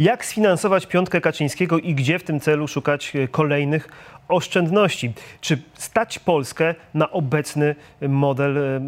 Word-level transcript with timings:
Jak 0.00 0.24
sfinansować 0.24 0.86
piątkę 0.86 1.20
Kaczyńskiego 1.20 1.78
i 1.78 1.94
gdzie 1.94 2.18
w 2.18 2.24
tym 2.24 2.40
celu 2.40 2.68
szukać 2.68 3.16
e, 3.16 3.28
kolejnych 3.28 3.88
oszczędności? 4.28 5.12
Czy 5.40 5.62
stać 5.74 6.18
Polskę 6.18 6.74
na 6.94 7.10
obecny 7.10 7.74
model 8.08 8.58
e, 8.58 8.80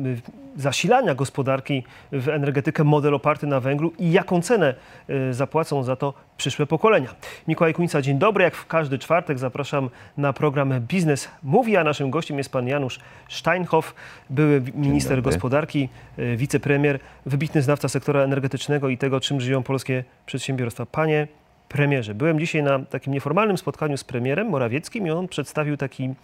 zasilania 0.61 1.15
gospodarki 1.15 1.83
w 2.13 2.29
energetykę, 2.29 2.85
model 2.85 3.15
oparty 3.15 3.47
na 3.47 3.61
węglu 3.61 3.93
i 3.99 4.13
jaką 4.13 4.43
cenę 4.43 4.75
e, 5.09 5.35
zapłacą 5.35 5.83
za 5.83 5.97
to 5.97 6.15
przyszłe 6.37 6.67
pokolenia? 6.67 7.15
Mikołaj 7.49 7.75
Kunica, 7.75 8.03
dzień 8.03 8.19
dobry. 8.19 8.45
Jak 8.45 8.55
w 8.55 8.67
każdy 8.67 8.99
czwartek 8.99 9.39
zapraszam 9.39 9.91
na 10.17 10.33
program 10.33 10.81
Biznes 10.81 11.29
Mówi, 11.43 11.77
a 11.77 11.85
naszym 11.85 12.11
gościem 12.11 12.39
jest 12.39 12.53
pan 12.53 12.69
Janusz 12.69 13.01
Steinhoff, 13.29 13.95
były 14.31 14.63
minister 14.75 15.23
gospodarki, 15.23 15.89
wicepremier, 16.37 16.99
wybitny 17.27 17.63
znawca 17.63 17.89
sektora 17.89 18.21
energetycznego 18.21 18.89
i 18.89 18.99
tego, 18.99 19.21
czym 19.21 19.41
żyją 19.41 19.63
polskie 19.63 20.05
przedsiębiorstwa. 20.27 20.87
Panie 20.87 21.29
premierze. 21.71 22.15
Byłem 22.15 22.41
dzisiaj 22.41 22.63
na 22.63 22.79
takim 22.79 23.13
nieformalnym 23.13 23.59
spotkaniu 23.59 23.97
z 23.97 24.05
premierem 24.05 24.49
Morawieckim 24.49 25.07
i 25.07 25.11
on 25.11 25.29
przedstawił 25.29 25.77
taki, 25.77 26.15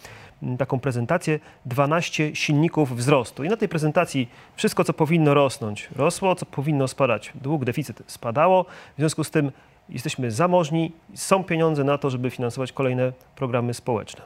taką 0.59 0.81
prezentację 0.81 1.39
12 1.67 2.37
silników 2.37 2.97
wzrostu. 2.97 3.45
I 3.45 3.49
na 3.49 3.57
tej 3.57 3.69
prezentacji 3.69 4.29
wszystko, 4.57 4.85
co 4.85 4.93
powinno 4.93 5.35
rosnąć, 5.35 5.89
rosło, 5.97 6.35
co 6.35 6.47
powinno 6.47 6.89
spadać. 6.89 7.33
Dług, 7.35 7.65
deficyt 7.65 8.03
spadało. 8.07 8.65
W 8.65 8.99
związku 8.99 9.25
z 9.25 9.31
tym 9.31 9.53
jesteśmy 9.89 10.31
zamożni, 10.31 10.93
są 11.15 11.45
pieniądze 11.45 11.85
na 11.85 11.99
to, 11.99 12.11
żeby 12.11 12.31
finansować 12.31 12.73
kolejne 12.73 13.13
programy 13.37 13.75
społeczne. 13.75 14.23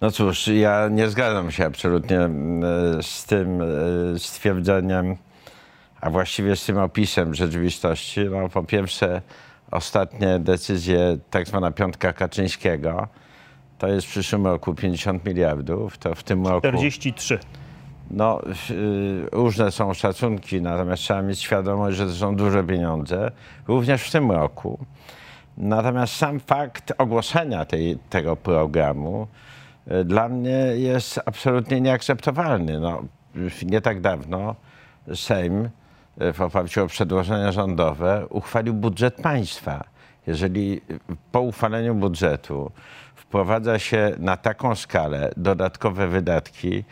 No 0.00 0.10
cóż, 0.10 0.48
ja 0.48 0.88
nie 0.88 1.08
zgadzam 1.08 1.50
się 1.50 1.66
absolutnie 1.66 2.18
z 3.02 3.24
tym 3.24 3.62
stwierdzeniem, 4.18 5.16
a 6.00 6.10
właściwie 6.10 6.56
z 6.56 6.64
tym 6.64 6.78
opisem 6.78 7.34
rzeczywistości. 7.34 8.20
No, 8.30 8.48
po 8.48 8.62
pierwsze, 8.62 9.22
ostatnie 9.70 10.38
decyzje, 10.38 11.18
tak 11.30 11.48
zwana 11.48 11.70
piątka 11.70 12.12
Kaczyńskiego, 12.12 13.08
to 13.78 13.88
jest 13.88 14.06
w 14.06 14.10
przyszłym 14.10 14.46
roku 14.46 14.74
50 14.74 15.24
miliardów, 15.24 15.98
to 15.98 16.14
w 16.14 16.22
tym 16.22 16.46
roku... 16.46 16.68
43. 16.68 17.38
No, 18.10 18.40
yy, 18.70 19.28
różne 19.32 19.70
są 19.70 19.94
szacunki, 19.94 20.62
natomiast 20.62 21.02
trzeba 21.02 21.22
mieć 21.22 21.40
świadomość, 21.40 21.96
że 21.96 22.06
to 22.06 22.12
są 22.12 22.36
duże 22.36 22.64
pieniądze, 22.64 23.30
również 23.68 24.02
w 24.02 24.12
tym 24.12 24.30
roku. 24.30 24.78
Natomiast 25.56 26.16
sam 26.16 26.40
fakt 26.40 26.92
ogłoszenia 26.98 27.64
tej, 27.64 27.98
tego 28.10 28.36
programu 28.36 29.26
yy, 29.86 30.04
dla 30.04 30.28
mnie 30.28 30.58
jest 30.76 31.20
absolutnie 31.26 31.80
nieakceptowalny. 31.80 32.80
No, 32.80 33.02
nie 33.62 33.80
tak 33.80 34.00
dawno 34.00 34.54
Sejm 35.14 35.68
w 36.34 36.40
oparciu 36.40 36.84
o 36.84 36.86
przedłożenia 36.86 37.52
rządowe 37.52 38.26
uchwalił 38.30 38.74
budżet 38.74 39.14
państwa. 39.14 39.84
Jeżeli 40.26 40.80
po 41.32 41.40
uchwaleniu 41.40 41.94
budżetu 41.94 42.72
wprowadza 43.14 43.78
się 43.78 44.12
na 44.18 44.36
taką 44.36 44.74
skalę 44.74 45.30
dodatkowe 45.36 46.08
wydatki 46.08 46.84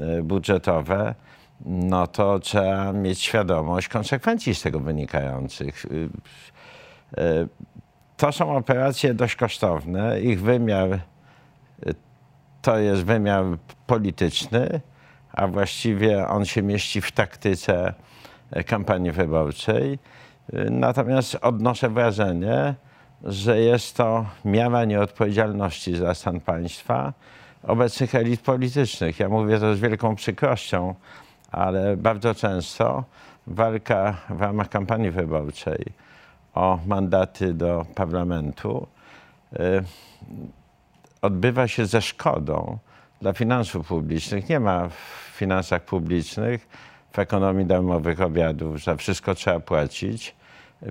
e, 0.00 0.22
budżetowe, 0.22 1.14
no 1.66 2.06
to 2.06 2.38
trzeba 2.38 2.92
mieć 2.92 3.20
świadomość 3.22 3.88
konsekwencji 3.88 4.54
z 4.54 4.62
tego 4.62 4.80
wynikających. 4.80 5.86
E, 5.86 7.22
e, 7.22 7.46
to 8.16 8.32
są 8.32 8.56
operacje 8.56 9.14
dość 9.14 9.36
kosztowne. 9.36 10.20
Ich 10.20 10.42
wymiar 10.42 10.98
to 12.62 12.78
jest 12.78 13.04
wymiar 13.04 13.44
polityczny, 13.86 14.80
a 15.32 15.46
właściwie 15.46 16.28
on 16.28 16.44
się 16.44 16.62
mieści 16.62 17.00
w 17.00 17.12
taktyce 17.12 17.94
kampanii 18.66 19.12
wyborczej. 19.12 19.98
Natomiast 20.70 21.38
odnoszę 21.42 21.88
wrażenie, 21.88 22.74
że 23.24 23.60
jest 23.60 23.96
to 23.96 24.26
miara 24.44 24.84
nieodpowiedzialności 24.84 25.96
za 25.96 26.14
stan 26.14 26.40
państwa 26.40 27.12
obecnych 27.62 28.14
elit 28.14 28.40
politycznych. 28.40 29.20
Ja 29.20 29.28
mówię 29.28 29.58
to 29.58 29.74
z 29.74 29.80
wielką 29.80 30.16
przykrością, 30.16 30.94
ale 31.52 31.96
bardzo 31.96 32.34
często 32.34 33.04
walka 33.46 34.16
w 34.30 34.40
ramach 34.40 34.68
kampanii 34.68 35.10
wyborczej 35.10 35.84
o 36.54 36.78
mandaty 36.86 37.54
do 37.54 37.86
parlamentu 37.94 38.86
y, 39.52 39.58
odbywa 41.22 41.68
się 41.68 41.86
ze 41.86 42.02
szkodą 42.02 42.78
dla 43.22 43.32
finansów 43.32 43.88
publicznych. 43.88 44.48
Nie 44.48 44.60
ma 44.60 44.88
w 44.88 44.92
finansach 45.36 45.82
publicznych 45.82 46.68
ekonomii 47.18 47.66
darmowych 47.66 48.20
obiadów, 48.20 48.84
za 48.84 48.96
wszystko 48.96 49.34
trzeba 49.34 49.60
płacić. 49.60 50.36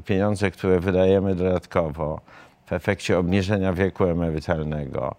Pieniądze, 0.05 0.51
które 0.51 0.79
wydajemy 0.79 1.35
dodatkowo 1.35 2.21
w 2.65 2.73
efekcie 2.73 3.17
obniżenia 3.17 3.73
wieku 3.73 4.05
emerytalnego, 4.05 5.15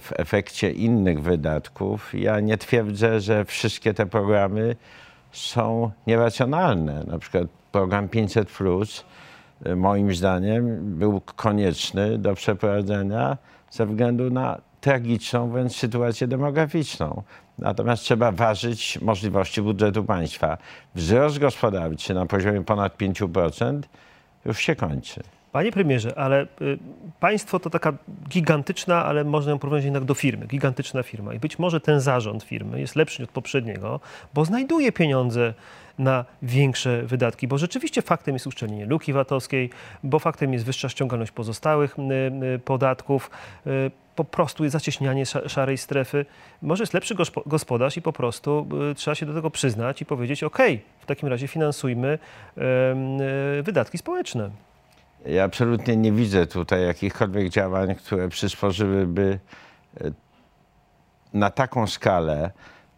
w 0.00 0.12
efekcie 0.16 0.70
innych 0.70 1.22
wydatków, 1.22 2.14
ja 2.14 2.40
nie 2.40 2.58
twierdzę, 2.58 3.20
że 3.20 3.44
wszystkie 3.44 3.94
te 3.94 4.06
programy 4.06 4.76
są 5.32 5.90
nieracjonalne. 6.06 7.04
Na 7.04 7.18
przykład 7.18 7.44
program 7.72 8.08
500 8.08 8.48
Plus 8.48 9.04
moim 9.76 10.14
zdaniem 10.14 10.78
był 10.98 11.20
konieczny 11.36 12.18
do 12.18 12.34
przeprowadzenia 12.34 13.36
ze 13.70 13.86
względu 13.86 14.30
na 14.30 14.60
tragiczną 14.80 15.50
wręcz 15.50 15.72
sytuację 15.72 16.26
demograficzną. 16.26 17.22
Natomiast 17.58 18.02
trzeba 18.02 18.32
ważyć 18.32 19.00
możliwości 19.00 19.62
budżetu 19.62 20.04
państwa. 20.04 20.58
Wzrost 20.94 21.38
gospodarczy 21.38 22.14
na 22.14 22.26
poziomie 22.26 22.64
ponad 22.64 22.98
5% 22.98 23.80
już 24.44 24.58
się 24.58 24.76
kończy. 24.76 25.22
Panie 25.52 25.72
premierze, 25.72 26.18
ale 26.18 26.42
y, 26.42 26.78
państwo 27.20 27.60
to 27.60 27.70
taka 27.70 27.92
gigantyczna, 28.28 29.04
ale 29.04 29.24
można 29.24 29.50
ją 29.50 29.58
porównać 29.58 29.84
jednak 29.84 30.04
do 30.04 30.14
firmy, 30.14 30.46
gigantyczna 30.46 31.02
firma. 31.02 31.34
I 31.34 31.38
być 31.38 31.58
może 31.58 31.80
ten 31.80 32.00
zarząd 32.00 32.42
firmy 32.42 32.80
jest 32.80 32.96
lepszy 32.96 33.24
od 33.24 33.30
poprzedniego, 33.30 34.00
bo 34.34 34.44
znajduje 34.44 34.92
pieniądze 34.92 35.54
na 36.00 36.24
większe 36.42 37.02
wydatki, 37.02 37.48
bo 37.48 37.58
rzeczywiście 37.58 38.02
faktem 38.02 38.34
jest 38.34 38.46
uszczelnienie 38.46 38.86
luki 38.86 39.12
VAT-owskiej, 39.12 39.70
bo 40.02 40.18
faktem 40.18 40.52
jest 40.52 40.64
wyższa 40.64 40.88
ściągalność 40.88 41.32
pozostałych 41.32 41.96
y, 41.98 42.02
y, 42.54 42.58
podatków, 42.58 43.30
y, 43.66 43.90
po 44.16 44.24
prostu 44.24 44.64
jest 44.64 44.72
zacieśnianie 44.72 45.26
szarej 45.26 45.78
strefy. 45.78 46.26
Może 46.62 46.82
jest 46.82 46.94
lepszy 46.94 47.14
gospodarz 47.46 47.96
i 47.96 48.02
po 48.02 48.12
prostu 48.12 48.66
trzeba 48.96 49.14
się 49.14 49.26
do 49.26 49.34
tego 49.34 49.50
przyznać 49.50 50.02
i 50.02 50.06
powiedzieć, 50.06 50.44
ok, 50.44 50.58
w 51.00 51.06
takim 51.06 51.28
razie 51.28 51.48
finansujmy 51.48 52.18
wydatki 53.62 53.98
społeczne. 53.98 54.50
Ja 55.26 55.44
absolutnie 55.44 55.96
nie 55.96 56.12
widzę 56.12 56.46
tutaj 56.46 56.86
jakichkolwiek 56.86 57.48
działań, 57.48 57.94
które 57.94 58.28
przysporzyłyby 58.28 59.38
na 61.34 61.50
taką 61.50 61.86
skalę 61.86 62.50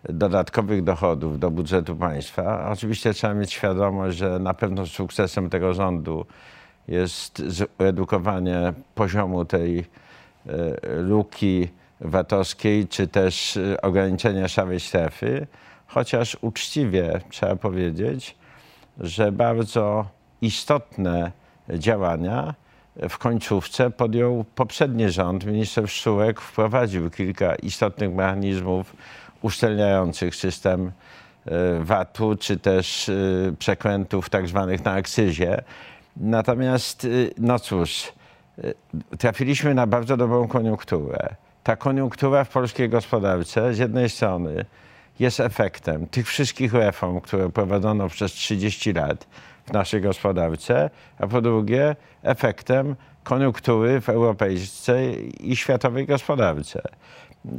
dodatkowych 0.08 0.84
dochodów 0.84 1.38
do 1.38 1.50
budżetu 1.50 1.96
państwa. 1.96 2.68
Oczywiście 2.72 3.14
trzeba 3.14 3.34
mieć 3.34 3.52
świadomość, 3.52 4.16
że 4.16 4.38
na 4.38 4.54
pewno 4.54 4.86
sukcesem 4.86 5.50
tego 5.50 5.74
rządu 5.74 6.26
jest 6.88 7.38
zredukowanie 7.38 8.72
poziomu 8.94 9.44
tej 9.44 9.78
e, 9.78 9.84
luki 11.02 11.68
VAT-owskiej, 12.00 12.88
czy 12.88 13.08
też 13.08 13.56
e, 13.56 13.80
ograniczenie 13.80 14.48
szarej 14.48 14.80
strefy, 14.80 15.46
chociaż 15.86 16.36
uczciwie 16.40 17.20
trzeba 17.30 17.56
powiedzieć, 17.56 18.36
że 19.00 19.32
bardzo 19.32 20.06
istotne 20.40 21.32
działania 21.68 22.54
w 23.08 23.18
końcówce 23.18 23.90
podjął 23.90 24.44
poprzedni 24.54 25.10
rząd. 25.10 25.46
Minister 25.46 25.88
Szczurek 25.88 26.40
wprowadził 26.40 27.10
kilka 27.10 27.54
istotnych 27.54 28.14
mechanizmów 28.14 28.96
uszczelniających 29.42 30.36
system 30.36 30.92
e, 31.46 31.80
VAT-u, 31.80 32.36
czy 32.36 32.56
też 32.58 33.08
e, 33.08 33.12
przekrętów 33.58 34.30
tak 34.30 34.48
zwanych 34.48 34.84
na 34.84 34.92
akcyzie. 34.92 35.62
Natomiast, 36.16 37.04
e, 37.04 37.08
no 37.38 37.58
cóż, 37.58 38.12
trafiliśmy 39.18 39.74
na 39.74 39.86
bardzo 39.86 40.16
dobrą 40.16 40.48
koniunkturę. 40.48 41.28
Ta 41.62 41.76
koniunktura 41.76 42.44
w 42.44 42.48
polskiej 42.48 42.88
gospodarce 42.88 43.74
z 43.74 43.78
jednej 43.78 44.08
strony 44.08 44.64
jest 45.20 45.40
efektem 45.40 46.06
tych 46.06 46.26
wszystkich 46.26 46.74
reform, 46.74 47.20
które 47.20 47.50
prowadzono 47.50 48.08
przez 48.08 48.32
30 48.32 48.92
lat 48.92 49.26
w 49.66 49.72
naszej 49.72 50.00
gospodarce, 50.00 50.90
a 51.18 51.26
po 51.26 51.40
drugie 51.40 51.96
efektem 52.22 52.96
koniunktury 53.24 54.00
w 54.00 54.08
europejskiej 54.08 55.32
i 55.50 55.56
światowej 55.56 56.06
gospodarce 56.06 56.82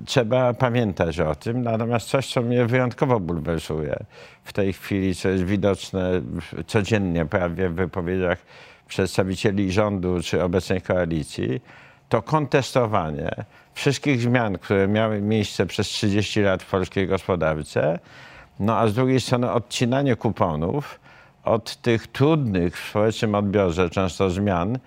trzeba 0.05 0.53
pamiętać 0.53 1.19
o 1.19 1.35
tym. 1.35 1.61
Natomiast 1.61 2.07
coś, 2.07 2.33
co 2.33 2.41
mnie 2.41 2.65
wyjątkowo 2.65 3.19
bulwersuje 3.19 3.95
w 4.43 4.53
tej 4.53 4.73
chwili, 4.73 5.15
co 5.15 5.29
jest 5.29 5.43
widoczne 5.43 6.21
codziennie 6.67 7.25
prawie 7.25 7.69
w 7.69 7.73
wypowiedziach 7.73 8.37
przedstawicieli 8.87 9.71
rządu 9.71 10.21
czy 10.23 10.43
obecnej 10.43 10.81
koalicji, 10.81 11.61
to 12.09 12.21
kontestowanie 12.21 13.31
wszystkich 13.73 14.21
zmian, 14.21 14.57
które 14.57 14.87
miały 14.87 15.21
miejsce 15.21 15.65
przez 15.65 15.87
30 15.87 16.41
lat 16.41 16.63
w 16.63 16.69
polskiej 16.69 17.07
gospodarce, 17.07 17.99
no 18.59 18.77
a 18.77 18.87
z 18.87 18.93
drugiej 18.93 19.21
strony 19.21 19.51
odcinanie 19.51 20.15
kuponów 20.15 20.99
od 21.43 21.75
tych 21.75 22.07
trudnych 22.07 22.77
w 22.77 22.89
społecznym 22.89 23.35
odbiorze 23.35 23.89
często 23.89 24.29
zmian 24.29 24.77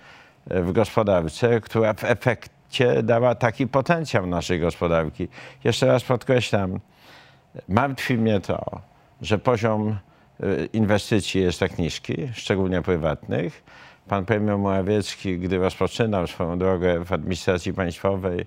e, 0.50 0.62
w 0.62 0.72
gospodarce, 0.72 1.60
która 1.60 1.94
w 1.94 2.04
efekcie 2.04 2.55
dała 3.02 3.34
taki 3.34 3.66
potencjał 3.66 4.26
naszej 4.26 4.60
gospodarki. 4.60 5.28
Jeszcze 5.64 5.86
raz 5.86 6.04
podkreślam, 6.04 6.80
martwi 7.68 8.18
mnie 8.18 8.40
to, 8.40 8.80
że 9.22 9.38
poziom 9.38 9.96
y, 10.40 10.68
inwestycji 10.72 11.40
jest 11.40 11.60
tak 11.60 11.78
niski, 11.78 12.28
szczególnie 12.32 12.82
prywatnych. 12.82 13.64
Pan 14.08 14.24
premier 14.24 14.58
Morawiecki, 14.58 15.38
gdy 15.38 15.58
rozpoczynał 15.58 16.26
swoją 16.26 16.58
drogę 16.58 17.04
w 17.04 17.12
administracji 17.12 17.74
państwowej, 17.74 18.46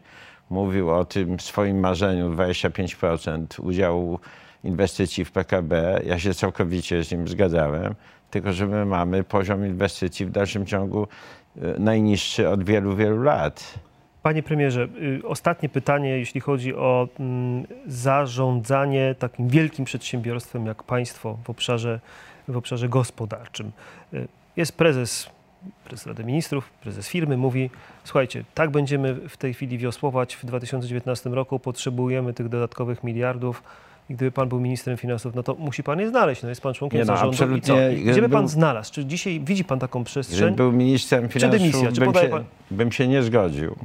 mówił 0.49 0.89
o 0.89 1.05
tym 1.05 1.39
swoim 1.39 1.79
marzeniu 1.79 2.29
25% 2.29 3.61
udziału 3.61 4.19
inwestycji 4.63 5.25
w 5.25 5.31
PKB. 5.31 6.01
Ja 6.05 6.19
się 6.19 6.33
całkowicie 6.33 7.03
z 7.03 7.11
nim 7.11 7.27
zgadzałem, 7.27 7.95
tylko 8.31 8.53
że 8.53 8.67
my 8.67 8.85
mamy 8.85 9.23
poziom 9.23 9.65
inwestycji 9.65 10.25
w 10.25 10.31
dalszym 10.31 10.65
ciągu 10.65 11.07
y, 11.57 11.79
najniższy 11.79 12.49
od 12.49 12.63
wielu, 12.63 12.95
wielu 12.95 13.23
lat. 13.23 13.79
Panie 14.23 14.43
premierze, 14.43 14.87
y, 15.01 15.27
ostatnie 15.27 15.69
pytanie, 15.69 16.09
jeśli 16.09 16.41
chodzi 16.41 16.75
o 16.75 17.07
mm, 17.19 17.67
zarządzanie 17.87 19.15
takim 19.19 19.47
wielkim 19.47 19.85
przedsiębiorstwem 19.85 20.65
jak 20.65 20.83
państwo 20.83 21.37
w 21.43 21.49
obszarze, 21.49 21.99
w 22.47 22.57
obszarze 22.57 22.89
gospodarczym. 22.89 23.71
Y, 24.13 24.27
Jest 24.57 24.77
prezes, 24.77 25.29
prezes 25.85 26.07
Rady 26.07 26.23
Ministrów, 26.23 26.69
prezes 26.81 27.09
firmy, 27.09 27.37
mówi, 27.37 27.69
słuchajcie, 28.03 28.43
tak 28.53 28.71
będziemy 28.71 29.15
w 29.15 29.37
tej 29.37 29.53
chwili 29.53 29.77
wiosłować 29.77 30.35
w 30.35 30.45
2019 30.45 31.29
roku, 31.29 31.59
potrzebujemy 31.59 32.33
tych 32.33 32.49
dodatkowych 32.49 33.03
miliardów. 33.03 33.63
I 34.09 34.13
gdyby 34.13 34.31
pan 34.31 34.49
był 34.49 34.59
ministrem 34.59 34.97
finansów, 34.97 35.35
no 35.35 35.43
to 35.43 35.55
musi 35.55 35.83
pan 35.83 35.99
je 35.99 36.09
znaleźć. 36.09 36.43
No 36.43 36.49
jest 36.49 36.61
pan 36.61 36.73
członkiem 36.73 36.99
Nie 36.99 37.05
no, 37.05 37.17
zarządu. 37.17 37.35
I 37.35 37.61
co? 37.61 37.73
absolutnie. 37.73 37.93
I 37.93 38.03
Gdzie 38.05 38.21
by 38.21 38.29
pan 38.29 38.41
Był- 38.41 38.47
znalazł? 38.49 38.93
Czy 38.93 39.05
dzisiaj 39.05 39.39
widzi 39.39 39.63
pan 39.63 39.79
taką 39.79 40.03
przestrzeń? 40.03 40.37
Gdybym 40.37 40.55
był 40.55 40.71
ministrem 40.71 41.29
finansów, 41.29 41.59
dymisja? 41.59 41.91
Czy 41.91 42.01
bym, 42.01 42.13
się, 42.13 42.29
pan- 42.29 42.43
bym 42.71 42.91
się 42.91 43.07
nie 43.07 43.23
zgodził. 43.23 43.75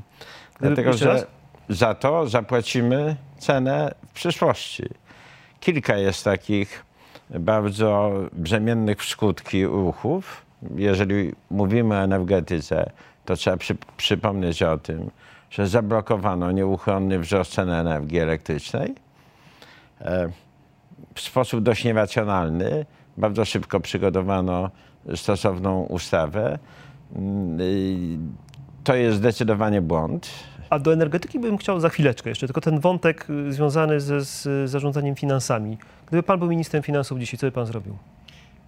Dlatego, 0.60 0.92
że 0.92 1.06
raz? 1.06 1.26
za 1.68 1.94
to 1.94 2.26
zapłacimy 2.28 3.16
cenę 3.38 3.94
w 4.08 4.12
przyszłości. 4.12 4.84
Kilka 5.60 5.96
jest 5.96 6.24
takich 6.24 6.84
bardzo 7.30 8.12
brzemiennych 8.32 8.98
w 9.02 9.08
skutki 9.08 9.66
ruchów. 9.66 10.42
Jeżeli 10.76 11.32
mówimy 11.50 11.94
o 11.94 11.98
energetyce, 11.98 12.90
to 13.24 13.36
trzeba 13.36 13.56
przy, 13.56 13.76
przypomnieć 13.96 14.62
o 14.62 14.78
tym, 14.78 15.10
że 15.50 15.66
zablokowano 15.66 16.52
nieuchronny 16.52 17.18
wzrost 17.18 17.52
ceny 17.52 17.74
energii 17.76 18.18
elektrycznej 18.18 18.94
w 21.14 21.20
sposób 21.20 21.62
dość 21.62 21.84
nieracjonalny. 21.84 22.86
Bardzo 23.16 23.44
szybko 23.44 23.80
przygotowano 23.80 24.70
stosowną 25.14 25.82
ustawę. 25.82 26.58
Mm, 27.16 27.60
y, 27.60 28.18
To 28.84 28.94
jest 28.94 29.16
zdecydowanie 29.16 29.82
błąd. 29.82 30.30
A 30.70 30.78
do 30.78 30.92
energetyki 30.92 31.38
bym 31.40 31.58
chciał 31.58 31.80
za 31.80 31.88
chwileczkę 31.88 32.28
jeszcze, 32.28 32.46
tylko 32.46 32.60
ten 32.60 32.80
wątek 32.80 33.26
y, 33.30 33.52
związany 33.52 34.00
ze, 34.00 34.24
z 34.24 34.70
zarządzaniem 34.70 35.14
finansami. 35.14 35.78
Gdyby 36.06 36.22
pan 36.22 36.38
był 36.38 36.48
ministrem 36.48 36.82
finansów 36.82 37.18
dzisiaj, 37.18 37.38
co 37.38 37.46
by 37.46 37.52
pan 37.52 37.66
zrobił? 37.66 37.96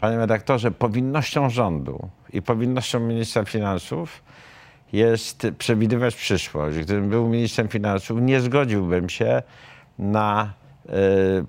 Panie 0.00 0.16
redaktorze, 0.16 0.70
powinnością 0.70 1.50
rządu 1.50 2.08
i 2.32 2.42
powinnością 2.42 3.00
ministra 3.00 3.44
finansów 3.44 4.22
jest 4.92 5.46
przewidywać 5.58 6.16
przyszłość. 6.16 6.78
Gdybym 6.78 7.10
był 7.10 7.28
ministrem 7.28 7.68
finansów, 7.68 8.20
nie 8.20 8.40
zgodziłbym 8.40 9.08
się 9.08 9.42
na 9.98 10.52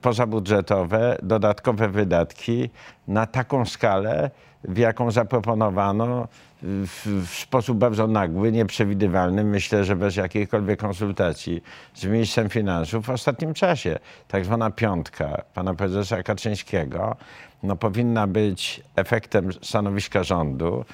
pozabudżetowe, 0.02 1.18
dodatkowe 1.24 1.90
wydatki 1.90 2.70
na 3.08 3.26
taką 3.26 3.66
skalę, 3.66 4.32
w 4.64 4.78
jaką 4.78 5.12
zaproponowano 5.12 6.28
w, 6.62 7.26
w 7.28 7.30
sposób 7.30 7.78
bardzo 7.78 8.08
nagły, 8.08 8.52
nieprzewidywalny, 8.52 9.44
myślę, 9.44 9.84
że 9.84 9.96
bez 9.96 10.16
jakiejkolwiek 10.16 10.80
konsultacji 10.80 11.64
z 11.94 12.06
ministrem 12.06 12.50
finansów 12.50 13.06
w 13.06 13.10
ostatnim 13.10 13.54
czasie. 13.54 14.00
Tak 14.28 14.46
zwana 14.46 14.72
piątka 14.72 15.42
pana 15.54 15.74
prezesa 15.74 16.24
Kaczyńskiego 16.24 17.16
no, 17.64 17.76
powinna 17.76 18.28
być 18.28 18.82
efektem 18.96 19.54
stanowiska 19.54 20.24
rządu. 20.24 20.86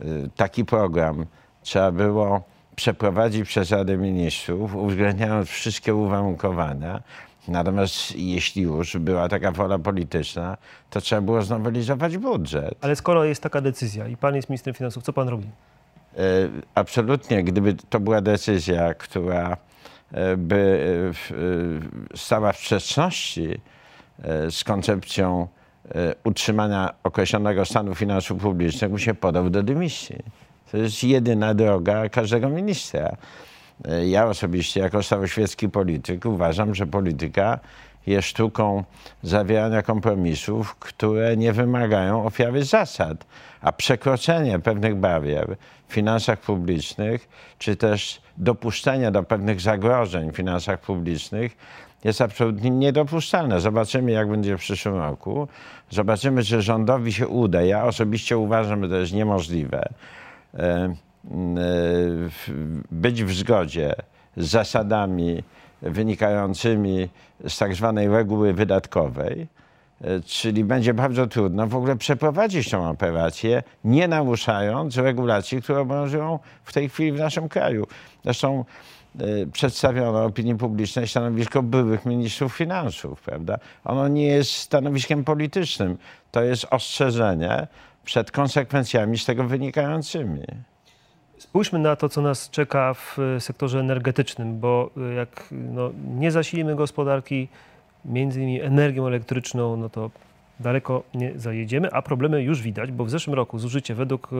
Y, 0.00 0.30
Taki 0.36 0.64
program 0.64 1.26
trzeba 1.62 1.92
było 1.92 2.42
przeprowadzić 2.76 3.48
przez 3.48 3.70
Radę 3.70 3.96
Ministrów, 3.96 4.74
uwzględniając 4.74 5.48
wszystkie 5.48 5.94
uwarunkowania. 5.94 7.02
Natomiast 7.48 8.16
jeśli 8.16 8.62
już 8.62 8.96
była 8.96 9.28
taka 9.28 9.52
wola 9.52 9.78
polityczna, 9.78 10.56
to 10.90 11.00
trzeba 11.00 11.22
było 11.22 11.42
znowelizować 11.42 12.18
budżet. 12.18 12.74
Ale 12.80 12.96
skoro 12.96 13.24
jest 13.24 13.42
taka 13.42 13.60
decyzja 13.60 14.08
i 14.08 14.16
pan 14.16 14.36
jest 14.36 14.48
ministrem 14.50 14.74
finansów, 14.74 15.02
co 15.02 15.12
pan 15.12 15.28
robi? 15.28 15.46
E, 16.16 16.20
Absolutnie, 16.74 17.44
gdyby 17.44 17.74
to 17.74 18.00
była 18.00 18.20
decyzja, 18.20 18.94
która 18.94 19.56
e, 20.12 20.36
by 20.36 20.80
e, 22.12 22.16
stała 22.16 22.52
w 22.52 22.56
sprzeczności 22.56 23.60
z 24.50 24.64
koncepcją 24.64 25.48
utrzymania 26.24 26.94
określonego 27.02 27.64
stanu 27.64 27.94
finansów 27.94 28.42
publicznych, 28.42 28.90
by 28.90 28.98
się 28.98 29.14
podał 29.14 29.50
do 29.50 29.62
dymisji. 29.62 30.16
To 30.70 30.76
jest 30.76 31.04
jedyna 31.04 31.54
droga 31.54 32.08
każdego 32.08 32.48
ministra. 32.48 33.16
E, 33.88 34.06
Ja 34.06 34.26
osobiście, 34.26 34.80
jako 34.80 35.02
staroświecki 35.02 35.68
polityk, 35.68 36.24
uważam, 36.24 36.74
że 36.74 36.86
polityka 36.86 37.58
jest 38.06 38.28
sztuką 38.28 38.84
zawierania 39.22 39.82
kompromisów, 39.82 40.74
które 40.74 41.36
nie 41.36 41.52
wymagają 41.52 42.24
ofiary 42.24 42.64
zasad, 42.64 43.26
a 43.60 43.72
przekroczenie 43.72 44.58
pewnych 44.58 44.96
barier 44.96 45.56
w 45.88 45.92
finansach 45.92 46.40
publicznych, 46.40 47.28
czy 47.58 47.76
też 47.76 48.22
dopuszczenie 48.36 49.10
do 49.10 49.22
pewnych 49.22 49.60
zagrożeń 49.60 50.32
w 50.32 50.36
finansach 50.36 50.80
publicznych 50.80 51.56
jest 52.04 52.20
absolutnie 52.20 52.70
niedopuszczalne. 52.70 53.60
Zobaczymy, 53.60 54.12
jak 54.12 54.28
będzie 54.28 54.56
w 54.56 54.60
przyszłym 54.60 54.96
roku. 54.96 55.48
Zobaczymy, 55.90 56.44
czy 56.44 56.62
rządowi 56.62 57.12
się 57.12 57.28
uda. 57.28 57.62
Ja 57.62 57.84
osobiście 57.84 58.38
uważam, 58.38 58.82
że 58.82 58.88
to 58.88 58.96
jest 58.96 59.12
niemożliwe. 59.12 59.88
E, 61.24 61.34
m, 61.34 61.58
e, 61.58 61.62
być 62.90 63.24
w 63.24 63.32
zgodzie 63.32 63.94
z 64.36 64.46
zasadami 64.46 65.42
wynikającymi 65.82 67.08
z 67.48 67.58
tak 67.58 67.74
zwanej 67.74 68.08
reguły 68.08 68.52
wydatkowej, 68.52 69.46
e, 70.00 70.20
czyli 70.20 70.64
będzie 70.64 70.94
bardzo 70.94 71.26
trudno 71.26 71.66
w 71.66 71.76
ogóle 71.76 71.96
przeprowadzić 71.96 72.70
tą 72.70 72.90
operację, 72.90 73.62
nie 73.84 74.08
naruszając 74.08 74.96
regulacji, 74.96 75.62
które 75.62 75.80
obowiązują 75.80 76.38
w 76.64 76.72
tej 76.72 76.88
chwili 76.88 77.12
w 77.12 77.18
naszym 77.18 77.48
kraju. 77.48 77.86
Zresztą 78.24 78.64
e, 79.20 79.46
przedstawiono 79.52 80.24
opinii 80.24 80.54
publicznej 80.54 81.08
stanowisko 81.08 81.62
byłych 81.62 82.06
ministrów 82.06 82.56
finansów, 82.56 83.22
prawda? 83.22 83.58
Ono 83.84 84.08
nie 84.08 84.26
jest 84.26 84.50
stanowiskiem 84.50 85.24
politycznym, 85.24 85.98
to 86.30 86.42
jest 86.42 86.66
ostrzeżenie 86.70 87.66
przed 88.04 88.30
konsekwencjami 88.30 89.18
z 89.18 89.24
tego 89.24 89.44
wynikającymi. 89.44 90.42
Spójrzmy 91.40 91.78
na 91.78 91.96
to, 91.96 92.08
co 92.08 92.22
nas 92.22 92.50
czeka 92.50 92.94
w 92.94 93.18
e, 93.18 93.40
sektorze 93.40 93.80
energetycznym, 93.80 94.60
bo 94.60 94.90
e, 94.96 95.14
jak 95.14 95.44
no, 95.50 95.90
nie 96.18 96.30
zasilimy 96.30 96.76
gospodarki 96.76 97.48
między 98.04 98.40
innymi 98.40 98.60
energią 98.60 99.06
elektryczną, 99.06 99.76
no 99.76 99.88
to 99.88 100.10
daleko 100.60 101.02
nie 101.14 101.32
zajedziemy, 101.36 101.92
a 101.92 102.02
problemy 102.02 102.42
już 102.42 102.62
widać, 102.62 102.92
bo 102.92 103.04
w 103.04 103.10
zeszłym 103.10 103.34
roku 103.34 103.58
zużycie 103.58 103.94
według 103.94 104.30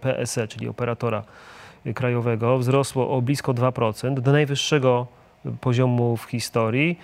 PSE, 0.00 0.48
czyli 0.48 0.68
operatora 0.68 1.22
y, 1.86 1.94
krajowego, 1.94 2.58
wzrosło 2.58 3.10
o 3.10 3.22
blisko 3.22 3.54
2%, 3.54 4.20
do 4.20 4.32
najwyższego 4.32 5.06
poziomu 5.60 6.16
w 6.16 6.24
historii. 6.24 6.98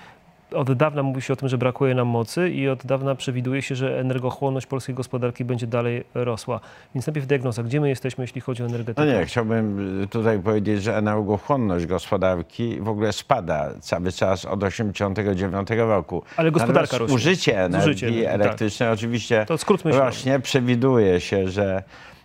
Od 0.55 0.73
dawna 0.73 1.03
mówi 1.03 1.23
się 1.23 1.33
o 1.33 1.37
tym, 1.37 1.49
że 1.49 1.59
brakuje 1.59 1.95
nam 1.95 2.09
mocy 2.09 2.51
i 2.51 2.69
od 2.69 2.87
dawna 2.87 3.15
przewiduje 3.15 3.63
się, 3.63 3.75
że 3.75 4.01
energochłonność 4.01 4.67
polskiej 4.67 4.95
gospodarki 4.95 5.45
będzie 5.45 5.67
dalej 5.67 6.05
rosła. 6.15 6.61
Więc 6.95 7.07
najpierw 7.07 7.27
diagnoza, 7.27 7.63
gdzie 7.63 7.81
my 7.81 7.89
jesteśmy, 7.89 8.25
jeśli 8.25 8.41
chodzi 8.41 8.63
o 8.63 8.67
No 8.67 8.75
energetykę? 8.75 9.07
nie, 9.07 9.25
chciałbym 9.27 10.03
y, 10.03 10.07
tutaj 10.09 10.39
powiedzieć, 10.39 10.83
że 10.83 10.97
energochłonność 10.97 11.87
gospodarki 11.87 12.81
w 12.81 12.89
ogóle 12.89 13.13
spada 13.13 13.71
cały 13.81 14.13
czas 14.13 14.45
od 14.45 14.61
1989 14.61 15.69
roku. 15.71 16.23
Ale 16.37 16.51
gospodarka 16.51 16.99
rośnie. 16.99 17.15
Użycie 17.15 17.65
energii 17.65 17.95
Zużycie 17.95 18.25
tak. 18.25 18.35
elektrycznej 18.35 18.89
oczywiście 18.89 19.45
To 19.49 19.59
skrót 19.59 19.85
myślowy. 19.85 20.07
rośnie. 20.07 20.41
Przewiduje 20.41 21.21
się, 21.21 21.49
że 21.49 21.83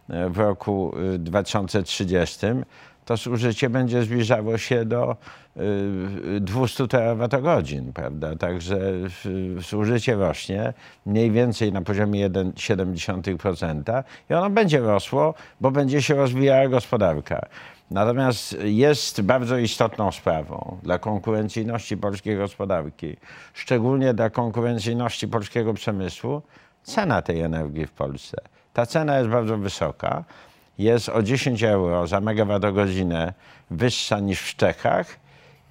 e, 0.09 0.29
w 0.29 0.37
roku 0.37 0.93
y, 1.15 1.19
2030 1.19 2.45
to 3.07 3.17
zużycie 3.17 3.69
będzie 3.69 4.03
zbliżało 4.03 4.57
się 4.57 4.85
do 4.85 5.17
y, 5.57 6.39
200 6.39 6.87
terawatogodzin, 6.87 7.93
prawda? 7.93 8.35
Także 8.35 8.77
y, 9.25 9.61
zużycie 9.61 10.15
rośnie 10.15 10.73
mniej 11.05 11.31
więcej 11.31 11.73
na 11.73 11.81
poziomie 11.81 12.29
1,7% 12.29 14.03
i 14.29 14.33
ono 14.33 14.49
będzie 14.49 14.79
rosło, 14.79 15.33
bo 15.61 15.71
będzie 15.71 16.01
się 16.01 16.15
rozwijała 16.15 16.67
gospodarka. 16.67 17.47
Natomiast 17.91 18.57
jest 18.63 19.21
bardzo 19.21 19.57
istotną 19.57 20.11
sprawą 20.11 20.77
dla 20.83 20.99
konkurencyjności 20.99 21.97
polskiej 21.97 22.37
gospodarki, 22.37 23.17
szczególnie 23.53 24.13
dla 24.13 24.29
konkurencyjności 24.29 25.27
polskiego 25.27 25.73
przemysłu, 25.73 26.41
cena 26.83 27.21
tej 27.21 27.41
energii 27.41 27.85
w 27.87 27.91
Polsce. 27.91 28.37
Ta 28.73 28.85
cena 28.85 29.17
jest 29.17 29.29
bardzo 29.29 29.57
wysoka. 29.57 30.23
Jest 30.77 31.09
o 31.09 31.23
10 31.23 31.63
euro 31.63 32.07
za 32.07 32.19
megawattogodzinę 32.19 33.33
wyższa 33.71 34.19
niż 34.19 34.41
w 34.41 34.55
Czechach 34.55 35.19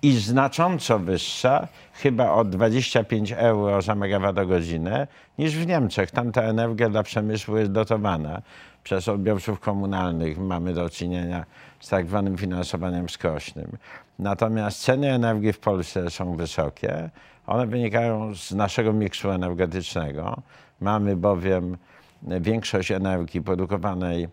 i 0.03 0.13
znacząco 0.13 0.99
wyższa, 0.99 1.69
chyba 1.93 2.33
o 2.33 2.45
25 2.45 3.33
euro 3.33 3.83
za 3.83 3.95
megawattogodzinę, 3.95 5.07
niż 5.39 5.57
w 5.57 5.67
Niemczech. 5.67 6.11
Tam 6.11 6.33
ta 6.33 6.43
energia 6.43 6.89
dla 6.89 7.03
przemysłu 7.03 7.57
jest 7.57 7.73
dotowana 7.73 8.43
przez 8.85 9.09
odbiorców 9.09 9.61
komunalnych. 9.61 10.39
Mamy 10.39 10.75
do 10.75 10.91
czynienia 10.91 11.45
z 11.81 11.89
tak 11.89 12.07
zwanym 12.07 12.39
finansowaniem 12.39 13.09
skrośnym. 13.09 13.77
Natomiast 14.19 14.83
ceny 14.83 15.13
energii 15.13 15.53
w 15.53 15.59
Polsce 15.59 16.11
są 16.11 16.37
wysokie. 16.37 17.11
One 17.47 17.67
wynikają 17.67 18.35
z 18.35 18.53
naszego 18.53 18.93
miksu 18.93 19.31
energetycznego. 19.31 20.43
Mamy 20.81 21.17
bowiem 21.17 21.77
większość 22.23 22.91
energii 22.91 23.43
produkowanej 23.43 24.29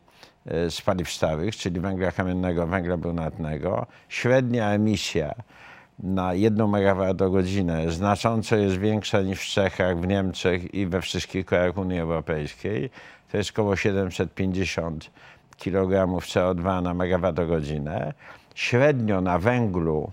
z 0.46 0.82
paliw 0.82 1.12
stałych, 1.12 1.56
czyli 1.56 1.80
węgla 1.80 2.12
kamiennego, 2.12 2.68
węgla 2.68 2.98
brunatnego. 2.98 3.86
Średnia 4.10 4.70
emisja 4.70 5.36
na 6.00 6.34
1 6.34 6.68
MWh 6.68 7.92
znacząco 7.92 8.56
jest 8.56 8.78
większa 8.78 9.22
niż 9.22 9.42
w 9.42 9.46
Czechach, 9.46 10.00
w 10.00 10.08
Niemczech 10.08 10.74
i 10.74 10.86
we 10.88 11.02
wszystkich 11.02 11.46
krajach 11.46 11.78
Unii 11.78 12.00
Europejskiej. 12.00 12.90
To 13.32 13.38
jest 13.38 13.50
około 13.50 13.76
750 13.76 15.12
kg 15.58 16.22
CO2 16.22 16.84
na 16.84 16.94
megawattogodzinę. 16.94 18.14
Średnio 18.56 19.22
na 19.22 19.40
węglu 19.40 20.12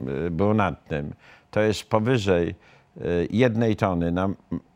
y, 0.00 0.30
brunatnym 0.30 1.14
to 1.50 1.60
jest 1.60 1.90
powyżej 1.90 2.54
y, 2.96 3.28
jednej 3.30 3.76
tony 3.76 4.12
na 4.12 4.28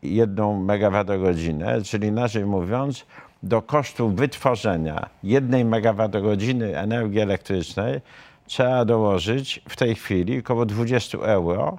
jedną 0.03 0.63
megawattogodzinę, 0.63 1.81
czyli 1.81 2.07
inaczej 2.07 2.45
mówiąc, 2.45 3.05
do 3.43 3.61
kosztu 3.61 4.09
wytworzenia 4.09 5.09
jednej 5.23 5.65
megawattogodziny 5.65 6.77
energii 6.77 7.19
elektrycznej 7.19 8.01
trzeba 8.47 8.85
dołożyć 8.85 9.61
w 9.69 9.75
tej 9.75 9.95
chwili 9.95 10.39
około 10.39 10.65
20 10.65 11.17
euro. 11.17 11.77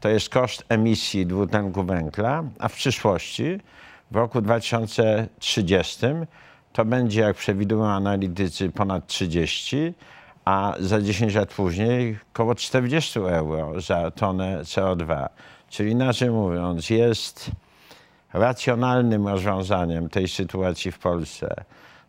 To 0.00 0.08
jest 0.08 0.28
koszt 0.28 0.64
emisji 0.68 1.26
dwutlenku 1.26 1.84
węgla, 1.84 2.44
a 2.58 2.68
w 2.68 2.74
przyszłości, 2.74 3.60
w 4.10 4.16
roku 4.16 4.40
2030, 4.40 6.06
to 6.72 6.84
będzie, 6.84 7.20
jak 7.20 7.36
przewidują 7.36 7.86
analitycy, 7.86 8.70
ponad 8.70 9.06
30, 9.06 9.94
a 10.44 10.74
za 10.80 11.02
10 11.02 11.34
lat 11.34 11.54
później 11.54 12.18
około 12.32 12.54
40 12.54 13.18
euro 13.18 13.80
za 13.80 14.10
tonę 14.10 14.60
CO2. 14.62 15.28
Czyli 15.68 15.90
inaczej 15.90 16.30
mówiąc, 16.30 16.90
jest 16.90 17.50
racjonalnym 18.36 19.28
rozwiązaniem 19.28 20.08
tej 20.08 20.28
sytuacji 20.28 20.92
w 20.92 20.98
Polsce 20.98 21.64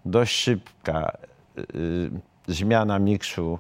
dość 0.05 0.35
szybka 0.35 1.17
y, 1.57 1.63
zmiana 2.47 2.99
miksu 2.99 3.59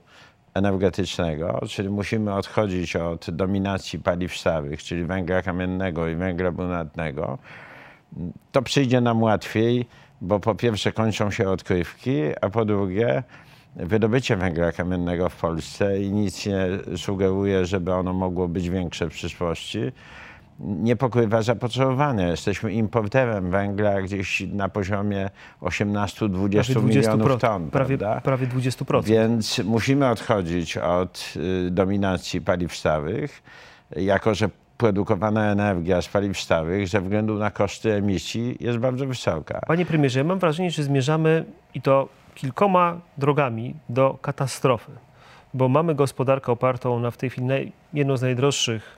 energetycznego, 0.53 1.61
czyli 1.69 1.89
musimy 1.89 2.33
odchodzić 2.33 2.95
od 2.95 3.31
dominacji 3.31 3.99
paliw 3.99 4.37
stałych, 4.37 4.83
czyli 4.83 5.03
węgla 5.03 5.41
kamiennego 5.41 6.07
i 6.07 6.15
węgla 6.15 6.51
brunatnego, 6.51 7.37
to 8.51 8.61
przyjdzie 8.61 9.01
nam 9.01 9.23
łatwiej, 9.23 9.85
bo 10.21 10.39
po 10.39 10.55
pierwsze 10.55 10.91
kończą 10.91 11.31
się 11.31 11.49
odkrywki, 11.49 12.21
a 12.41 12.49
po 12.49 12.65
drugie 12.65 13.23
wydobycie 13.75 14.37
węgla 14.37 14.71
kamiennego 14.71 15.29
w 15.29 15.35
Polsce 15.35 15.99
i 15.99 16.11
nic 16.11 16.45
nie 16.45 16.67
sugeruje, 16.97 17.65
żeby 17.65 17.93
ono 17.93 18.13
mogło 18.13 18.47
być 18.47 18.69
większe 18.69 19.09
w 19.09 19.13
przyszłości 19.13 19.91
nie 20.59 20.95
pokrywa 20.95 21.41
zapotrzebowania. 21.41 22.27
Jesteśmy 22.27 22.73
importerem 22.73 23.51
węgla 23.51 24.01
gdzieś 24.01 24.43
na 24.53 24.69
poziomie 24.69 25.29
18-20 25.61 26.83
milionów 26.83 27.41
ton. 27.41 27.69
Prawie, 27.69 27.97
prawie 28.23 28.47
20%. 28.47 29.03
Więc 29.03 29.59
musimy 29.59 30.09
odchodzić 30.09 30.77
od 30.77 31.33
y, 31.67 31.71
dominacji 31.71 32.41
paliw 32.41 32.75
stałych, 32.75 33.43
jako 33.95 34.35
że 34.35 34.49
produkowana 34.77 35.51
energia 35.51 36.01
z 36.01 36.07
paliw 36.07 36.39
stałych 36.39 36.87
ze 36.87 37.01
względu 37.01 37.35
na 37.35 37.51
koszty 37.51 37.93
emisji 37.93 38.57
jest 38.59 38.77
bardzo 38.77 39.05
wysoka. 39.07 39.61
Panie 39.67 39.85
premierze, 39.85 40.19
ja 40.19 40.23
mam 40.23 40.39
wrażenie, 40.39 40.71
że 40.71 40.83
zmierzamy 40.83 41.45
i 41.73 41.81
to 41.81 42.07
kilkoma 42.35 42.99
drogami 43.17 43.75
do 43.89 44.17
katastrofy, 44.21 44.91
bo 45.53 45.69
mamy 45.69 45.95
gospodarkę 45.95 46.51
opartą 46.51 46.99
na 46.99 47.11
w 47.11 47.17
tej 47.17 47.29
chwili 47.29 47.71
jedną 47.93 48.17
z 48.17 48.21
najdroższych 48.21 48.96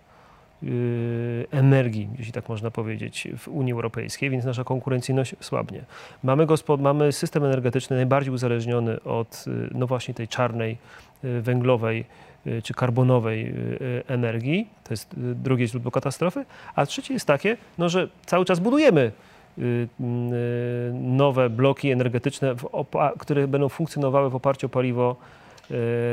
energii, 1.51 2.09
jeśli 2.17 2.33
tak 2.33 2.49
można 2.49 2.71
powiedzieć, 2.71 3.27
w 3.37 3.47
Unii 3.47 3.73
Europejskiej, 3.73 4.29
więc 4.29 4.45
nasza 4.45 4.63
konkurencyjność 4.63 5.35
słabnie. 5.39 5.81
Mamy, 6.23 6.47
mamy 6.79 7.11
system 7.11 7.43
energetyczny 7.43 7.95
najbardziej 7.95 8.33
uzależniony 8.33 9.03
od 9.03 9.45
y, 9.47 9.69
no 9.71 9.87
właśnie 9.87 10.13
tej 10.13 10.27
czarnej, 10.27 10.77
y, 11.23 11.41
węglowej 11.41 12.05
czy 12.63 12.73
karbonowej 12.73 13.53
energii. 14.07 14.67
To 14.83 14.93
jest 14.93 15.15
drugie 15.17 15.67
źródło 15.67 15.91
katastrofy. 15.91 16.45
A 16.75 16.85
trzecie 16.85 17.13
jest 17.13 17.25
takie, 17.25 17.57
no, 17.77 17.89
że 17.89 18.07
cały 18.25 18.45
czas 18.45 18.59
budujemy 18.59 19.11
nowe 20.93 21.49
bloki 21.49 21.91
energetyczne, 21.91 22.55
które 23.19 23.47
będą 23.47 23.69
funkcjonowały 23.69 24.29
w 24.29 24.35
oparciu 24.35 24.65
o 24.67 24.69
paliwo 24.69 25.15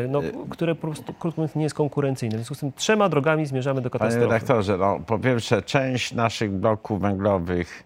no, 0.08 0.22
które 0.50 0.74
po 0.74 0.80
prostu, 0.80 1.14
krótko 1.14 1.40
mówiąc, 1.40 1.56
nie 1.56 1.62
jest 1.62 1.74
konkurencyjne. 1.74 2.34
W 2.34 2.38
związku 2.38 2.54
z 2.54 2.60
tym 2.60 2.72
trzema 2.72 3.08
drogami 3.08 3.46
zmierzamy 3.46 3.80
do 3.80 3.90
katastrofy. 3.90 4.26
Panie 4.26 4.32
redaktorze, 4.32 4.76
no, 4.78 5.00
po 5.06 5.18
pierwsze 5.18 5.62
część 5.62 6.12
naszych 6.12 6.50
bloków 6.52 7.00
węglowych 7.00 7.84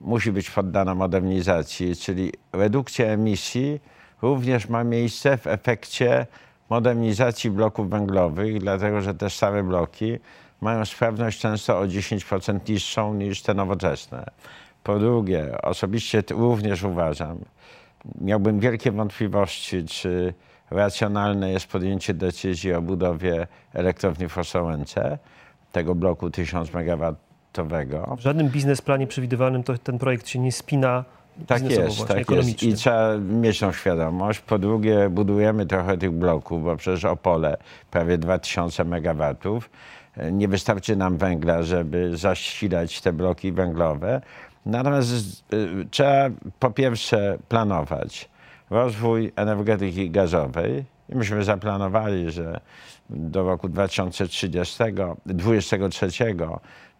musi 0.00 0.32
być 0.32 0.50
poddana 0.50 0.94
modernizacji, 0.94 1.96
czyli 1.96 2.32
redukcja 2.52 3.06
emisji 3.06 3.80
również 4.22 4.68
ma 4.68 4.84
miejsce 4.84 5.36
w 5.36 5.46
efekcie 5.46 6.26
modernizacji 6.70 7.50
bloków 7.50 7.90
węglowych, 7.90 8.58
dlatego 8.58 9.00
że 9.00 9.14
te 9.14 9.30
stare 9.30 9.62
bloki 9.62 10.18
mają 10.60 10.84
sprawność 10.84 11.40
często 11.40 11.78
o 11.78 11.84
10% 11.84 12.68
niższą 12.68 13.14
niż 13.14 13.42
te 13.42 13.54
nowoczesne. 13.54 14.24
Po 14.82 14.98
drugie, 14.98 15.62
osobiście 15.62 16.22
również 16.30 16.82
uważam, 16.82 17.38
miałbym 18.20 18.60
wielkie 18.60 18.92
wątpliwości, 18.92 19.84
czy 19.84 20.34
racjonalne 20.72 21.52
jest 21.52 21.66
podjęcie 21.66 22.14
decyzji 22.14 22.74
o 22.74 22.82
budowie 22.82 23.46
elektrowni 23.74 24.28
w 24.28 24.38
Ostrołęce, 24.38 25.18
tego 25.72 25.94
bloku 25.94 26.30
1000 26.30 26.74
megawatowego. 26.74 28.16
W 28.16 28.20
żadnym 28.20 28.48
biznesplanie 28.48 29.06
przewidywanym 29.06 29.62
to 29.62 29.78
ten 29.78 29.98
projekt 29.98 30.28
się 30.28 30.38
nie 30.38 30.52
spina 30.52 31.04
tak 31.46 31.70
jest, 31.70 32.06
tak 32.06 32.30
jest. 32.30 32.62
I 32.62 32.74
trzeba 32.74 33.16
mieć 33.18 33.58
tą 33.58 33.72
świadomość. 33.72 34.40
Po 34.40 34.58
drugie, 34.58 35.08
budujemy 35.10 35.66
trochę 35.66 35.98
tych 35.98 36.10
bloków, 36.10 36.64
bo 36.64 36.76
przecież 36.76 37.04
Opole 37.04 37.56
prawie 37.90 38.18
2000 38.18 38.84
megawatów. 38.84 39.70
Nie 40.32 40.48
wystarczy 40.48 40.96
nam 40.96 41.16
węgla, 41.16 41.62
żeby 41.62 42.16
zasilać 42.16 43.00
te 43.00 43.12
bloki 43.12 43.52
węglowe. 43.52 44.20
Natomiast 44.66 45.12
y, 45.52 45.86
trzeba 45.90 46.30
po 46.58 46.70
pierwsze 46.70 47.38
planować 47.48 48.28
rozwój 48.72 49.32
energetyki 49.36 50.10
gazowej. 50.10 50.84
I 51.08 51.14
myśmy 51.14 51.44
zaplanowali, 51.44 52.30
że 52.30 52.60
do 53.10 53.44
roku 53.44 53.68
2023 53.68 54.94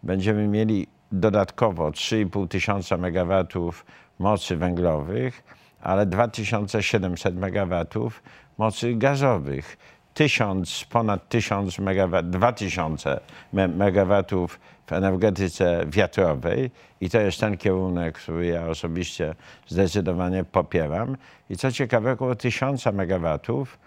będziemy 0.03 0.47
mieli 0.47 0.87
dodatkowo 1.11 1.89
3,5 1.89 2.47
tysiąca 2.47 2.97
megawatów 2.97 3.85
mocy 4.19 4.57
węglowych, 4.57 5.43
ale 5.81 6.05
2700 6.05 7.35
megawatów 7.35 8.23
mocy 8.57 8.95
gazowych. 8.95 9.77
1000, 10.13 10.85
ponad 10.85 11.29
1000 11.29 11.79
megawat, 11.79 12.29
2000 12.29 13.19
megawatów 13.53 14.59
w 14.85 14.93
energetyce 14.93 15.85
wiatrowej 15.87 16.71
i 17.01 17.09
to 17.09 17.19
jest 17.19 17.39
ten 17.39 17.57
kierunek, 17.57 18.15
który 18.15 18.45
ja 18.45 18.67
osobiście 18.67 19.35
zdecydowanie 19.67 20.43
popieram. 20.43 21.17
I 21.49 21.57
co 21.57 21.71
ciekawe, 21.71 22.11
około 22.11 22.35
1000 22.35 22.85
megawatów 22.85 23.79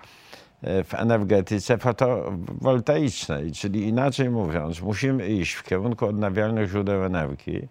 e, 0.62 0.84
w 0.84 0.94
energetyce 0.94 1.78
fotowoltaicznej, 1.78 3.52
czyli 3.52 3.88
inaczej 3.88 4.30
mówiąc, 4.30 4.82
musimy 4.82 5.28
iść 5.28 5.52
w 5.52 5.62
kierunku 5.62 6.06
odnawialnych 6.06 6.70
źródeł 6.70 7.04
energii. 7.04 7.68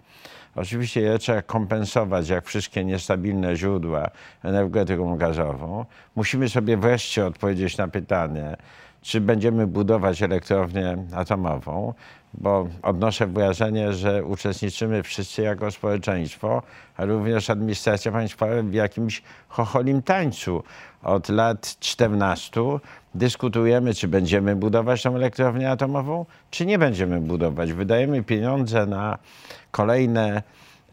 Oczywiście 0.55 1.01
je 1.01 1.19
trzeba 1.19 1.41
kompensować, 1.41 2.29
jak 2.29 2.45
wszystkie 2.45 2.85
niestabilne 2.85 3.55
źródła, 3.55 4.09
energetyką 4.43 5.17
gazową. 5.17 5.85
Musimy 6.15 6.49
sobie 6.49 6.77
wreszcie 6.77 7.25
odpowiedzieć 7.25 7.77
na 7.77 7.87
pytanie, 7.87 8.57
czy 9.05 9.21
będziemy 9.21 9.67
budować 9.67 10.21
elektrownię 10.21 10.97
atomową, 11.15 11.93
bo 12.33 12.67
odnoszę 12.81 13.27
wrażenie, 13.27 13.93
że 13.93 14.23
uczestniczymy 14.23 15.03
wszyscy 15.03 15.41
jako 15.41 15.71
społeczeństwo, 15.71 16.61
a 16.97 17.05
również 17.05 17.49
administracja 17.49 18.11
państwowa 18.11 18.63
w 18.63 18.73
jakimś 18.73 19.21
chocholim 19.47 20.01
tańcu. 20.01 20.63
Od 21.03 21.29
lat 21.29 21.75
14 21.79 22.61
dyskutujemy, 23.15 23.93
czy 23.93 24.07
będziemy 24.07 24.55
budować 24.55 25.03
tą 25.03 25.15
elektrownię 25.15 25.71
atomową, 25.71 26.25
czy 26.51 26.65
nie 26.65 26.79
będziemy 26.79 27.21
budować. 27.21 27.73
Wydajemy 27.73 28.23
pieniądze 28.23 28.85
na 28.85 29.17
kolejne 29.71 30.43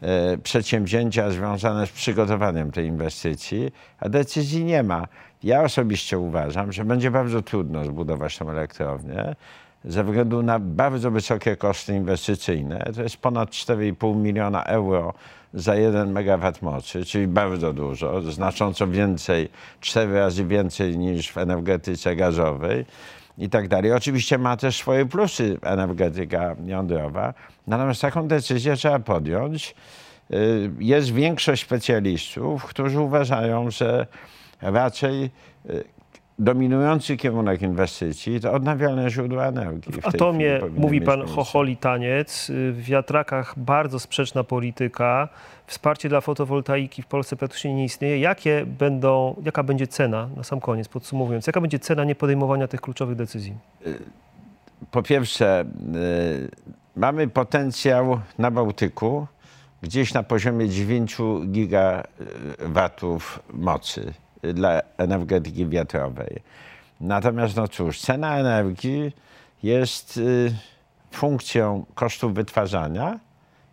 e, 0.01 0.37
przedsięwzięcia 0.37 1.31
związane 1.31 1.87
z 1.87 1.91
przygotowaniem 1.91 2.71
tej 2.71 2.87
inwestycji, 2.87 3.71
a 3.99 4.09
decyzji 4.09 4.63
nie 4.63 4.83
ma. 4.83 5.07
Ja 5.43 5.61
osobiście 5.61 6.19
uważam, 6.19 6.71
że 6.71 6.85
będzie 6.85 7.11
bardzo 7.11 7.41
trudno 7.41 7.85
zbudować 7.85 8.37
tę 8.37 8.45
elektrownię 8.45 9.35
ze 9.85 10.03
względu 10.03 10.43
na 10.43 10.59
bardzo 10.59 11.11
wysokie 11.11 11.55
koszty 11.55 11.95
inwestycyjne. 11.95 12.91
To 12.95 13.03
jest 13.03 13.17
ponad 13.17 13.49
4,5 13.49 14.15
miliona 14.15 14.63
euro 14.63 15.13
za 15.53 15.75
1 15.75 16.11
megawat 16.11 16.61
mocy, 16.61 17.05
czyli 17.05 17.27
bardzo 17.27 17.73
dużo, 17.73 18.21
znacząco 18.21 18.87
więcej, 18.87 19.49
cztery 19.81 20.13
razy 20.13 20.45
więcej 20.45 20.97
niż 20.97 21.31
w 21.31 21.37
energetyce 21.37 22.15
gazowej 22.15 22.85
i 23.37 23.49
tak 23.49 23.67
dalej. 23.67 23.91
Oczywiście 23.91 24.37
ma 24.37 24.57
też 24.57 24.77
swoje 24.77 25.05
plusy 25.05 25.57
energetyka 25.61 26.55
jądrowa, 26.65 27.33
natomiast 27.67 28.01
taką 28.01 28.27
decyzję 28.27 28.75
trzeba 28.75 28.99
podjąć. 28.99 29.75
Y, 30.33 30.71
Jest 30.79 31.11
większość 31.13 31.63
specjalistów, 31.63 32.65
którzy 32.65 32.99
uważają, 32.99 33.71
że 33.71 34.07
raczej 34.63 35.29
y, 35.69 35.83
dominujący 36.39 37.17
kierunek 37.17 37.61
inwestycji 37.61 38.39
to 38.39 38.53
odnawialne 38.53 39.09
źródła 39.09 39.45
energii. 39.45 39.91
W 39.91 39.95
tej 39.95 40.09
atomie 40.09 40.59
mówi 40.77 41.01
pan 41.01 41.27
chocholi 41.27 41.77
taniec, 41.77 42.49
y, 42.49 42.71
w 42.71 42.83
wiatrakach 42.83 43.53
bardzo 43.57 43.99
sprzeczna 43.99 44.43
polityka, 44.43 45.29
wsparcie 45.67 46.09
dla 46.09 46.21
fotowoltaiki 46.21 47.01
w 47.01 47.05
Polsce 47.05 47.35
praktycznie 47.35 47.73
nie 47.73 47.85
istnieje. 47.85 48.19
Jakie 48.19 48.65
będą, 48.65 49.35
jaka 49.45 49.63
będzie 49.63 49.87
cena, 49.87 50.29
na 50.35 50.43
sam 50.43 50.59
koniec 50.59 50.87
podsumowując, 50.87 51.47
jaka 51.47 51.61
będzie 51.61 51.79
cena 51.79 52.03
niepodejmowania 52.03 52.67
tych 52.67 52.81
kluczowych 52.81 53.15
decyzji? 53.15 53.55
po 54.91 55.03
pierwsze, 55.03 55.65
y, 55.95 56.49
mamy 56.95 57.27
potencjał 57.27 58.19
na 58.37 58.51
Bałtyku 58.51 59.27
gdzieś 59.81 60.13
na 60.13 60.23
poziomie 60.23 60.69
9 60.69 61.17
gigawatów 61.47 63.39
mocy 63.53 64.01
y, 64.01 64.13
dla 64.53 64.81
energetyki 64.97 65.67
wiatrowej. 65.67 66.41
Natomiast, 67.01 67.55
no 67.55 67.67
cóż, 67.67 68.01
cena 68.01 68.37
energii 68.37 69.11
jest 69.63 70.17
y, 70.17 70.55
funkcją 71.11 71.85
kosztów 71.95 72.33
wytwarzania 72.33 73.19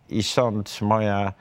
i 0.09 0.23
stąd 0.23 0.81
moja 0.81 1.33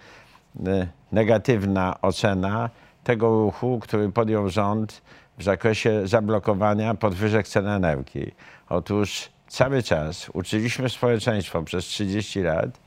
y, 0.57 0.89
negatywna 1.13 2.01
ocena 2.03 2.71
tego 3.05 3.29
ruchu, 3.29 3.79
który 3.83 4.13
podjął 4.13 4.49
rząd 4.49 5.03
w 5.39 5.43
zakresie 5.43 6.09
zablokowania 6.09 6.95
podwyżek 6.95 7.49
cen 7.49 7.69
energii. 7.69 8.35
Otóż 8.69 9.29
cały 9.49 9.83
czas 9.83 10.31
uczyliśmy 10.33 10.89
społeczeństwo 10.89 11.63
przez 11.63 11.85
30 11.85 12.41
lat, 12.41 12.81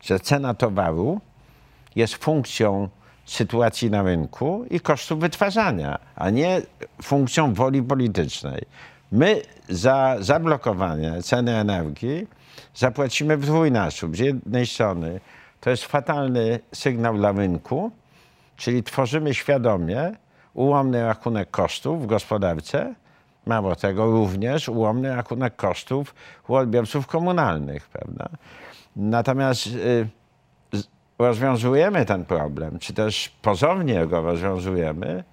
że 0.00 0.20
cena 0.20 0.54
towaru 0.54 1.20
jest 1.96 2.14
funkcją 2.14 2.88
sytuacji 3.26 3.90
na 3.90 4.02
rynku 4.02 4.64
i 4.70 4.80
kosztów 4.80 5.20
wytwarzania, 5.20 5.98
a 6.16 6.30
nie 6.30 6.62
funkcją 7.02 7.54
woli 7.54 7.82
politycznej. 7.82 8.62
My 9.12 9.42
za 9.68 10.16
zablokowanie 10.20 11.22
ceny 11.22 11.56
energii 11.56 12.26
zapłacimy 12.74 13.36
w 13.36 13.46
dwójnasób. 13.46 14.16
Z 14.16 14.18
jednej 14.18 14.66
strony 14.66 15.20
to 15.60 15.70
jest 15.70 15.84
fatalny 15.84 16.60
sygnał 16.72 17.16
dla 17.16 17.32
rynku, 17.32 17.90
czyli 18.56 18.82
tworzymy 18.82 19.34
świadomie 19.34 20.12
ułomny 20.54 21.04
rachunek 21.04 21.50
kosztów 21.50 22.02
w 22.02 22.06
gospodarce, 22.06 22.94
mało 23.46 23.76
tego, 23.76 24.06
również 24.06 24.68
ułomny 24.68 25.16
rachunek 25.16 25.56
kosztów 25.56 26.14
u 26.48 26.54
odbiorców 26.54 27.06
komunalnych, 27.06 27.88
prawda? 27.88 28.28
Natomiast 28.96 29.66
y, 29.66 30.08
rozwiązujemy 31.18 32.04
ten 32.04 32.24
problem, 32.24 32.78
czy 32.78 32.92
też 32.92 33.28
pozornie 33.42 34.06
go 34.06 34.22
rozwiązujemy 34.22 35.24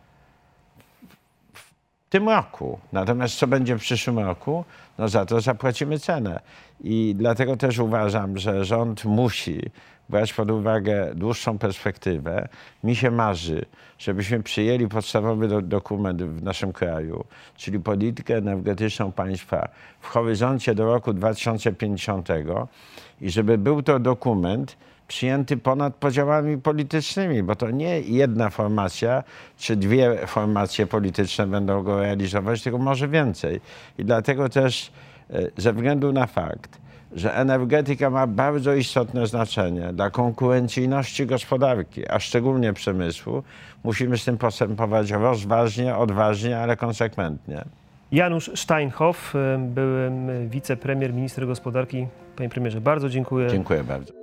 w 1.54 1.72
tym 2.10 2.30
roku. 2.30 2.80
Natomiast 2.92 3.36
co 3.36 3.48
będzie 3.48 3.76
w 3.76 3.80
przyszłym 3.80 4.20
roku, 4.20 4.66
no 4.98 5.10
za 5.10 5.26
to 5.26 5.42
zapłacimy 5.42 6.00
cenę. 6.00 6.40
I 6.84 7.16
dlatego 7.18 7.58
też 7.58 7.80
uważam, 7.80 8.38
że 8.38 8.66
rząd 8.66 9.06
musi 9.06 9.62
brać 10.10 10.34
pod 10.34 10.52
uwagę 10.52 11.12
dłuższą 11.16 11.58
perspektywę. 11.58 12.48
Mi 12.84 12.96
się 12.96 13.12
marzy, 13.12 13.66
żebyśmy 14.00 14.44
przyjęli 14.44 14.88
podstawowy 14.88 15.48
do, 15.48 15.62
dokument 15.62 16.24
w 16.24 16.44
naszym 16.44 16.74
kraju, 16.74 17.24
czyli 17.58 17.80
politykę 17.80 18.38
energetyczną 18.38 19.12
państwa 19.12 19.70
w 20.00 20.08
horyzoncie 20.08 20.76
do 20.76 20.86
roku 20.86 21.14
2050 21.14 22.30
i 23.22 23.30
żeby 23.30 23.58
był 23.58 23.84
to 23.84 24.00
dokument, 24.00 24.78
przyjęty 25.08 25.58
ponad 25.58 25.96
podziałami 25.96 26.58
politycznymi, 26.58 27.44
bo 27.44 27.56
to 27.56 27.72
nie 27.72 28.02
jedna 28.02 28.50
formacja 28.50 29.24
czy 29.58 29.76
dwie 29.76 30.28
formacje 30.28 30.88
polityczne 30.88 31.48
będą 31.48 31.84
go 31.84 32.00
realizować, 32.00 32.64
tylko 32.64 32.80
może 32.80 33.08
więcej. 33.08 33.62
I 33.98 34.06
dlatego 34.06 34.50
też 34.50 34.92
e, 35.30 35.48
ze 35.58 35.74
względu 35.74 36.14
na 36.14 36.28
fakt, 36.28 36.82
że 37.12 37.36
energetyka 37.36 38.10
ma 38.10 38.28
bardzo 38.28 38.74
istotne 38.74 39.28
znaczenie 39.28 39.94
dla 39.94 40.10
konkurencyjności 40.10 41.26
gospodarki, 41.26 42.10
a 42.10 42.20
szczególnie 42.20 42.74
przemysłu, 42.74 43.44
musimy 43.84 44.18
z 44.18 44.26
tym 44.26 44.38
postępować 44.38 45.12
rozważnie, 45.12 45.96
odważnie, 45.96 46.58
ale 46.58 46.78
konsekwentnie. 46.78 47.66
Janusz 48.12 48.52
Steinhoff, 48.56 49.36
y, 49.36 49.58
były 49.58 50.12
wicepremier, 50.48 51.14
minister 51.14 51.48
gospodarki. 51.48 52.08
Panie 52.36 52.50
premierze, 52.50 52.82
bardzo 52.82 53.10
dziękuję. 53.10 53.48
Dziękuję 53.48 53.84
bardzo. 53.84 54.21